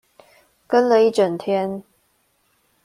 [0.65, 1.83] 跟了一整天